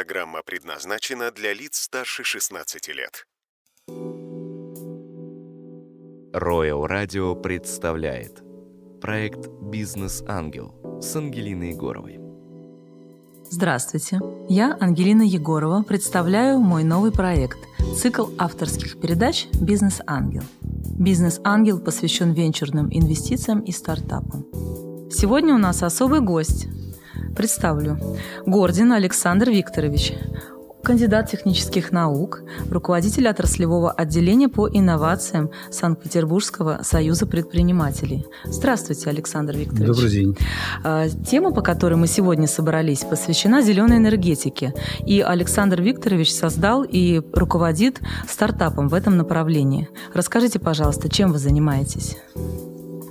Программа 0.00 0.40
предназначена 0.42 1.30
для 1.30 1.52
лиц 1.52 1.76
старше 1.76 2.24
16 2.24 2.88
лет. 2.88 3.26
Royal 6.32 6.88
Radio 6.88 7.38
представляет 7.38 8.42
проект 9.02 9.46
«Бизнес-ангел» 9.60 10.74
с 11.02 11.14
Ангелиной 11.16 11.72
Егоровой. 11.72 12.18
Здравствуйте, 13.50 14.20
я 14.48 14.74
Ангелина 14.80 15.20
Егорова, 15.20 15.82
представляю 15.82 16.60
мой 16.60 16.82
новый 16.82 17.12
проект– 17.12 17.58
цикл 17.94 18.30
авторских 18.38 18.98
передач 18.98 19.48
«Бизнес-ангел». 19.60 20.44
«Бизнес-ангел» 20.98 21.78
посвящен 21.78 22.32
венчурным 22.32 22.88
инвестициям 22.90 23.60
и 23.60 23.70
стартапам. 23.70 24.46
Сегодня 25.12 25.54
у 25.54 25.58
нас 25.58 25.82
особый 25.82 26.20
гость. 26.20 26.68
Представлю. 27.40 27.96
Гордин 28.44 28.92
Александр 28.92 29.48
Викторович, 29.48 30.12
кандидат 30.82 31.30
технических 31.30 31.90
наук, 31.90 32.42
руководитель 32.70 33.28
отраслевого 33.28 33.90
отделения 33.90 34.50
по 34.50 34.68
инновациям 34.68 35.48
Санкт-Петербургского 35.70 36.80
союза 36.82 37.24
предпринимателей. 37.24 38.26
Здравствуйте, 38.44 39.08
Александр 39.08 39.56
Викторович. 39.56 39.86
Добрый 39.86 40.10
день. 40.10 40.36
А, 40.84 41.08
тема, 41.08 41.50
по 41.52 41.62
которой 41.62 41.94
мы 41.94 42.08
сегодня 42.08 42.46
собрались, 42.46 43.04
посвящена 43.04 43.62
зеленой 43.62 43.96
энергетике. 43.96 44.74
И 45.06 45.22
Александр 45.22 45.80
Викторович 45.80 46.34
создал 46.34 46.82
и 46.82 47.22
руководит 47.32 48.02
стартапом 48.28 48.88
в 48.88 48.92
этом 48.92 49.16
направлении. 49.16 49.88
Расскажите, 50.12 50.58
пожалуйста, 50.58 51.08
чем 51.08 51.32
вы 51.32 51.38
занимаетесь? 51.38 52.18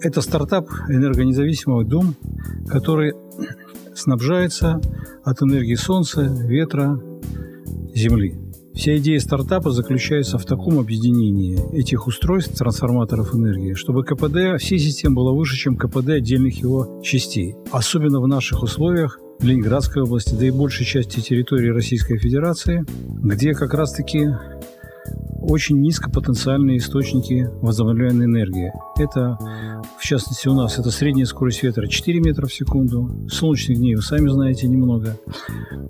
Это 0.00 0.20
стартап 0.20 0.68
«Энергонезависимый 0.88 1.84
дом», 1.84 2.14
который 2.68 3.14
снабжается 4.02 4.80
от 5.24 5.42
энергии 5.42 5.76
солнца, 5.76 6.22
ветра, 6.22 7.00
Земли. 7.94 8.34
Вся 8.74 8.96
идея 8.96 9.20
стартапа 9.20 9.70
заключается 9.70 10.38
в 10.38 10.44
таком 10.46 10.78
объединении 10.78 11.78
этих 11.78 12.06
устройств, 12.06 12.56
трансформаторов 12.56 13.34
энергии, 13.34 13.74
чтобы 13.74 14.02
КПД 14.02 14.60
всей 14.60 14.78
системы 14.78 15.16
было 15.16 15.32
выше, 15.32 15.56
чем 15.56 15.76
КПД 15.76 16.08
отдельных 16.08 16.58
его 16.58 17.00
частей. 17.02 17.54
Особенно 17.70 18.20
в 18.20 18.26
наших 18.26 18.62
условиях 18.62 19.20
Ленинградской 19.40 20.02
области, 20.02 20.34
да 20.34 20.46
и 20.46 20.50
большей 20.50 20.86
части 20.86 21.20
территории 21.20 21.68
Российской 21.68 22.16
Федерации, 22.18 22.84
где 23.22 23.52
как 23.52 23.74
раз-таки 23.74 24.28
очень 25.42 25.80
низкопотенциальные 25.80 26.78
источники 26.78 27.50
возобновляемой 27.60 28.26
энергии. 28.26 28.72
Это, 28.98 29.38
в 29.98 30.02
частности, 30.02 30.48
у 30.48 30.54
нас 30.54 30.78
это 30.78 30.90
средняя 30.90 31.26
скорость 31.26 31.62
ветра 31.62 31.86
4 31.86 32.20
метра 32.20 32.46
в 32.46 32.52
секунду, 32.54 33.28
солнечных 33.28 33.78
дней, 33.78 33.94
вы 33.94 34.02
сами 34.02 34.28
знаете, 34.28 34.68
немного. 34.68 35.16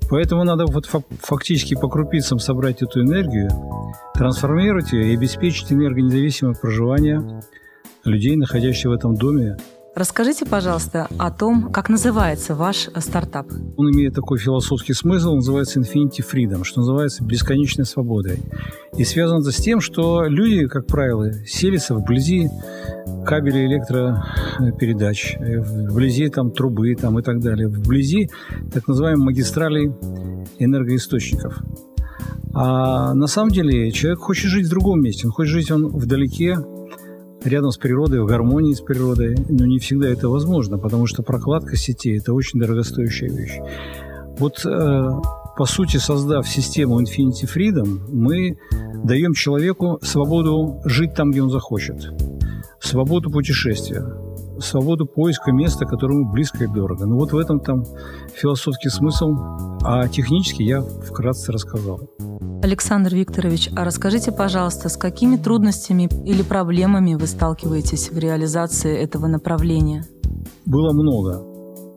Поэтому 0.08 0.44
надо 0.44 0.66
вот 0.66 0.86
фактически 1.20 1.74
по 1.74 1.88
крупицам 1.88 2.38
собрать 2.38 2.82
эту 2.82 3.02
энергию, 3.02 3.50
трансформировать 4.14 4.92
ее 4.92 5.12
и 5.12 5.16
обеспечить 5.16 5.72
энергонезависимое 5.72 6.54
проживание 6.54 7.42
людей, 8.04 8.36
находящихся 8.36 8.88
в 8.88 8.92
этом 8.92 9.14
доме, 9.14 9.56
Расскажите, 9.94 10.46
пожалуйста, 10.46 11.06
о 11.18 11.30
том, 11.30 11.70
как 11.70 11.90
называется 11.90 12.54
ваш 12.54 12.88
стартап. 12.96 13.46
Он 13.76 13.90
имеет 13.90 14.14
такой 14.14 14.38
философский 14.38 14.94
смысл, 14.94 15.34
называется 15.34 15.80
Infinity 15.80 16.20
Freedom, 16.20 16.64
что 16.64 16.80
называется 16.80 17.22
бесконечной 17.22 17.84
свободой. 17.84 18.40
И 18.96 19.04
связано 19.04 19.40
это 19.40 19.52
с 19.52 19.56
тем, 19.56 19.80
что 19.80 20.24
люди, 20.24 20.66
как 20.66 20.86
правило, 20.86 21.30
селятся 21.46 21.94
вблизи 21.94 22.48
кабелей 23.26 23.66
электропередач, 23.66 25.36
вблизи 25.38 26.28
там, 26.30 26.52
трубы 26.52 26.94
там, 26.94 27.18
и 27.18 27.22
так 27.22 27.40
далее, 27.40 27.68
вблизи 27.68 28.30
так 28.72 28.88
называемых 28.88 29.26
магистралей 29.26 29.92
энергоисточников. 30.58 31.58
А 32.54 33.12
на 33.12 33.26
самом 33.26 33.50
деле 33.50 33.90
человек 33.92 34.20
хочет 34.20 34.50
жить 34.50 34.66
в 34.66 34.70
другом 34.70 35.00
месте, 35.00 35.26
он 35.26 35.32
хочет 35.32 35.52
жить 35.52 35.70
он 35.70 35.88
вдалеке 35.88 36.58
рядом 37.44 37.70
с 37.70 37.76
природой, 37.76 38.20
в 38.20 38.26
гармонии 38.26 38.74
с 38.74 38.80
природой, 38.80 39.36
но 39.48 39.66
не 39.66 39.78
всегда 39.78 40.08
это 40.08 40.28
возможно, 40.28 40.78
потому 40.78 41.06
что 41.06 41.22
прокладка 41.22 41.76
сетей– 41.76 42.18
это 42.18 42.32
очень 42.32 42.60
дорогостоящая 42.60 43.30
вещь. 43.30 43.58
Вот, 44.38 44.64
э, 44.64 45.10
по 45.56 45.64
сути, 45.66 45.98
создав 45.98 46.48
систему 46.48 47.00
Infinity 47.00 47.44
Freedom, 47.44 48.00
мы 48.10 48.58
даем 49.04 49.34
человеку 49.34 49.98
свободу 50.02 50.80
жить 50.84 51.14
там, 51.14 51.30
где 51.30 51.42
он 51.42 51.50
захочет, 51.50 52.10
свободу 52.80 53.30
путешествия, 53.30 54.04
свободу 54.60 55.06
поиска 55.06 55.52
места, 55.52 55.86
которому 55.86 56.30
близко 56.30 56.64
и 56.64 56.66
дорого. 56.66 57.06
Ну 57.06 57.16
вот 57.16 57.32
в 57.32 57.36
этом 57.36 57.60
там 57.60 57.84
философский 58.34 58.88
смысл, 58.88 59.30
а 59.82 60.08
технически 60.08 60.62
я 60.62 60.80
вкратце 60.80 61.52
рассказал. 61.52 62.00
Александр 62.62 63.14
Викторович, 63.14 63.70
а 63.76 63.84
расскажите, 63.84 64.30
пожалуйста, 64.30 64.88
с 64.88 64.96
какими 64.96 65.36
трудностями 65.36 66.08
или 66.24 66.42
проблемами 66.42 67.14
вы 67.14 67.26
сталкиваетесь 67.26 68.10
в 68.10 68.18
реализации 68.18 68.96
этого 68.96 69.26
направления? 69.26 70.04
Было 70.64 70.92
много. 70.92 71.51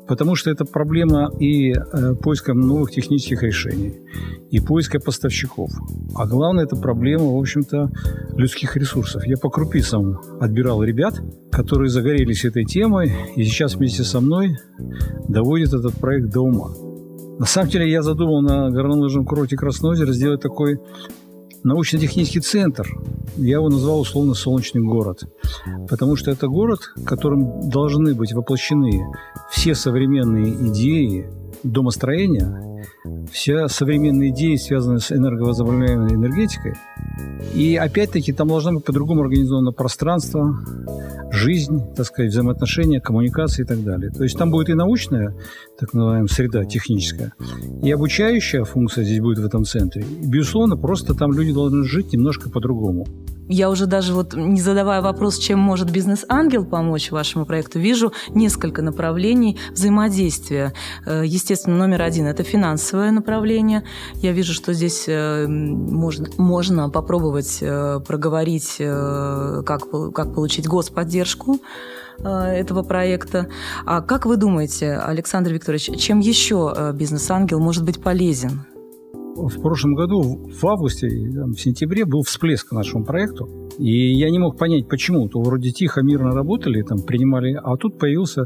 Потому 0.07 0.35
что 0.35 0.51
это 0.51 0.65
проблема 0.65 1.31
и 1.39 1.71
э, 1.71 2.13
поиска 2.21 2.53
новых 2.53 2.91
технических 2.91 3.41
решений, 3.43 3.95
и 4.51 4.59
поиска 4.59 4.99
поставщиков. 4.99 5.71
А 6.15 6.27
главное, 6.27 6.65
это 6.65 6.75
проблема, 6.75 7.25
в 7.25 7.39
общем-то, 7.39 7.89
людских 8.35 8.75
ресурсов. 8.77 9.25
Я 9.25 9.37
по 9.37 9.49
крупицам 9.49 10.19
отбирал 10.39 10.83
ребят, 10.83 11.19
которые 11.51 11.89
загорелись 11.89 12.45
этой 12.45 12.65
темой, 12.65 13.11
и 13.35 13.43
сейчас 13.43 13.75
вместе 13.75 14.03
со 14.03 14.19
мной 14.19 14.57
доводят 15.27 15.73
этот 15.73 15.95
проект 15.95 16.29
до 16.29 16.41
ума. 16.41 16.69
На 17.39 17.45
самом 17.45 17.69
деле 17.69 17.91
я 17.91 18.01
задумал 18.01 18.41
на 18.41 18.69
горнолыжном 18.69 19.25
курорте 19.25 19.57
Красноозеро 19.57 20.13
сделать 20.13 20.41
такой 20.41 20.79
научно-технический 21.65 22.39
центр. 22.39 22.87
Я 23.35 23.55
его 23.55 23.69
назвал 23.69 23.99
условно 23.99 24.33
«Солнечный 24.33 24.81
город», 24.81 25.23
потому 25.89 26.15
что 26.15 26.31
это 26.31 26.47
город, 26.47 26.79
в 26.95 27.03
котором 27.03 27.69
должны 27.69 28.13
быть 28.13 28.33
воплощены 28.33 29.03
все 29.51 29.75
современные 29.75 30.53
идеи 30.69 31.27
домостроения, 31.63 32.85
все 33.31 33.67
современные 33.67 34.29
идеи, 34.29 34.55
связанные 34.55 34.99
с 34.99 35.11
энерговозобновляемой 35.11 36.13
энергетикой. 36.13 36.75
И 37.53 37.75
опять-таки 37.75 38.31
там 38.31 38.47
должно 38.49 38.73
быть 38.73 38.85
по-другому 38.85 39.23
организовано 39.23 39.71
пространство, 39.71 40.55
жизнь, 41.31 41.81
так 41.95 42.05
сказать, 42.05 42.31
взаимоотношения, 42.31 42.99
коммуникации 42.99 43.63
и 43.63 43.65
так 43.65 43.83
далее. 43.83 44.11
То 44.11 44.23
есть 44.23 44.37
там 44.37 44.51
будет 44.51 44.69
и 44.69 44.73
научная, 44.73 45.33
так 45.79 45.93
называемая, 45.93 46.27
среда 46.27 46.65
техническая, 46.65 47.33
и 47.83 47.91
обучающая 47.91 48.63
функция 48.63 49.03
здесь 49.03 49.19
будет 49.19 49.39
в 49.39 49.45
этом 49.45 49.65
центре. 49.65 50.03
И, 50.03 50.27
безусловно, 50.27 50.77
просто 50.77 51.13
там 51.13 51.31
люди 51.31 51.53
должны 51.53 51.83
жить 51.83 52.13
немножко 52.13 52.49
по-другому. 52.49 53.05
Я 53.47 53.69
уже 53.69 53.85
даже 53.85 54.13
вот 54.13 54.33
не 54.33 54.59
задавая 54.59 55.01
вопрос, 55.01 55.37
чем 55.37 55.59
может 55.59 55.91
бизнес-ангел 55.91 56.65
помочь 56.65 57.11
вашему 57.11 57.45
проекту, 57.45 57.79
вижу 57.79 58.11
несколько 58.29 58.81
направлений 58.81 59.59
взаимодействия. 59.71 60.73
Э, 61.05 61.23
естественно, 61.25 61.77
номер 61.77 62.01
один– 62.01 62.25
это 62.27 62.43
финансовое 62.43 63.11
направление. 63.11 63.83
Я 64.15 64.31
вижу, 64.31 64.53
что 64.53 64.73
здесь 64.73 65.05
э, 65.07 65.45
можно, 65.47 66.27
можно 66.37 66.89
попробовать 66.89 67.59
э, 67.61 67.99
проговорить, 68.05 68.77
как, 68.77 69.89
как 70.13 70.33
получить 70.33 70.67
господдержку 70.67 71.59
этого 72.17 72.83
проекта. 72.83 73.47
А 73.85 74.01
как 74.01 74.25
вы 74.25 74.37
думаете, 74.37 74.93
Александр 74.95 75.51
Викторович, 75.51 75.97
чем 75.97 76.19
еще 76.19 76.93
бизнес-ангел 76.93 77.59
может 77.59 77.83
быть 77.83 78.01
полезен? 78.01 78.65
В 79.35 79.61
прошлом 79.61 79.95
году, 79.95 80.21
в 80.21 80.65
августе, 80.65 81.07
в 81.07 81.57
сентябре, 81.57 82.05
был 82.05 82.21
всплеск 82.21 82.71
нашему 82.71 83.03
проекту. 83.03 83.69
И 83.77 84.13
я 84.13 84.29
не 84.29 84.39
мог 84.39 84.57
понять, 84.57 84.87
почему. 84.87 85.27
То 85.27 85.41
вроде 85.41 85.71
тихо, 85.71 86.01
мирно 86.01 86.31
работали, 86.31 86.81
там 86.81 86.99
принимали, 86.99 87.53
а 87.53 87.75
тут 87.75 87.99
появился 87.99 88.45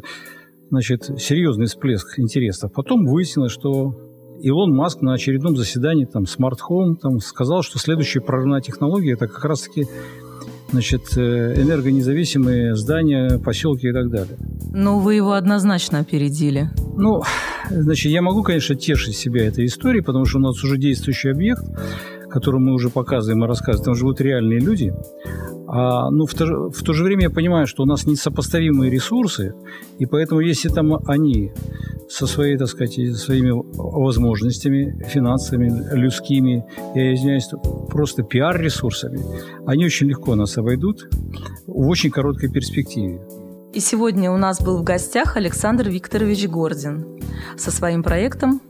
значит, 0.69 1.03
серьезный 1.19 1.67
всплеск 1.67 2.19
интересов. 2.19 2.72
Потом 2.73 3.05
выяснилось, 3.05 3.51
что 3.51 3.94
Илон 4.41 4.75
Маск 4.75 5.01
на 5.01 5.13
очередном 5.13 5.55
заседании 5.55 6.05
там, 6.05 6.23
Smart 6.23 6.57
Home 6.69 6.95
там, 7.01 7.19
сказал, 7.19 7.62
что 7.62 7.77
следующая 7.77 8.21
прорывная 8.21 8.62
технология– 8.62 9.13
это 9.13 9.27
как 9.27 9.44
раз-таки 9.45 9.86
значит, 10.71 11.18
э, 11.18 11.62
энергонезависимые 11.62 12.75
здания, 12.75 13.39
поселки 13.39 13.88
и 13.88 13.94
так 13.94 14.10
далее. 14.10 14.38
Ну, 14.74 15.00
вы 15.00 15.16
его 15.16 15.33
однозначно 15.33 16.00
опередили. 16.00 16.69
Ну, 16.95 17.21
значит, 17.69 18.12
я 18.12 18.21
могу, 18.21 18.44
конечно, 18.44 18.75
тешить 18.75 19.16
себя 19.16 19.48
этой 19.48 19.66
историей, 19.66 20.01
потому 20.01 20.25
что 20.25 20.38
у 20.38 20.42
нас 20.42 20.63
уже 20.63 20.77
действующий 20.77 21.30
объект, 21.30 21.63
который 22.30 22.60
мы 22.60 22.74
уже 22.74 22.89
показываем 22.89 23.44
и 23.44 23.48
рассказываем, 23.48 23.86
там 23.86 23.95
живут 23.95 24.21
реальные 24.21 24.60
люди. 24.60 24.94
А, 25.68 26.10
ну, 26.10 26.25
в 26.25 26.33
то, 26.33 26.69
в 26.69 26.83
то 26.83 26.94
же 26.94 27.04
время 27.04 27.24
я 27.24 27.30
понимаю, 27.30 27.68
что 27.68 27.83
у 27.83 27.86
нас 27.86 28.06
несопоставимые 28.06 28.92
ресурсы, 28.92 29.54
и 30.00 30.06
поэтому 30.06 30.42
если 30.42 30.69
там 30.69 31.00
они 31.06 31.51
со 32.09 32.25
своей, 32.27 32.57
так 32.57 32.67
сказать, 32.67 32.95
своими 33.17 33.51
возможностями 33.51 35.01
финансовыми, 35.07 35.95
людскими, 35.95 36.65
я 36.95 37.13
извиняюсь, 37.13 37.50
просто 37.89 38.23
пиар-ресурсами, 38.23 39.19
они 39.67 39.85
очень 39.85 40.07
легко 40.07 40.35
нас 40.35 40.57
обойдут 40.57 41.07
в 41.67 41.88
очень 41.88 42.09
короткой 42.09 42.50
перспективе. 42.50 43.21
И 43.71 43.79
сегодня 43.79 44.31
у 44.31 44.38
нас 44.38 44.59
был 44.59 44.79
в 44.79 44.83
гостях 44.83 45.38
Александр 45.38 45.89
Викторович 45.89 46.47
Гордин 46.47 47.06
со 47.56 47.69
своим 47.69 48.01
проектом 48.01 48.62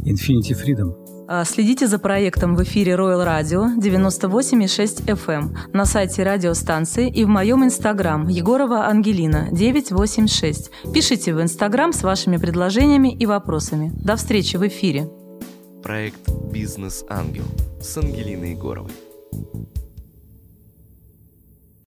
Infinity 0.00 0.56
Freedom. 0.56 0.94
А, 1.32 1.44
следите 1.44 1.86
за 1.86 2.00
проектом 2.00 2.56
в 2.56 2.62
эфире 2.64 2.94
Royal 2.94 3.24
Radio 3.24 3.76
98,6 3.78 5.04
FM 5.06 5.56
на 5.72 5.86
сайте 5.86 6.24
радиостанции 6.24 7.08
и 7.08 7.24
в 7.24 7.28
моем 7.28 7.62
инстаграм 7.62 8.26
Егорова 8.26 8.88
Ангелина 8.88 9.46
986. 9.52 10.72
Пишите 10.92 11.32
в 11.32 11.40
инстаграм 11.40 11.92
с 11.92 12.02
вашими 12.02 12.36
предложениями 12.36 13.14
и 13.14 13.26
вопросами. 13.26 13.92
До 13.94 14.16
встречи 14.16 14.56
в 14.56 14.66
эфире. 14.66 15.08
Проект 15.84 16.28
«Бизнес-ангел» 16.52 17.44
с 17.80 17.96
Ангелиной 17.96 18.50
Егоровой. 18.50 18.90